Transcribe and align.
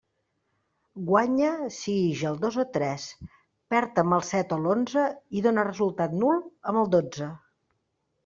Guanya 1.09 1.49
si 1.75 1.93
ix 2.05 2.23
el 2.29 2.39
dos 2.45 2.55
o 2.63 2.63
tres, 2.77 3.03
perd 3.75 4.01
amb 4.03 4.17
el 4.17 4.25
set 4.31 4.55
o 4.57 4.59
l'onze 4.63 5.05
i 5.41 5.43
dóna 5.49 5.67
resultat 5.71 6.15
nul 6.23 6.41
amb 6.71 6.83
el 6.85 6.91
dotze. 6.97 7.29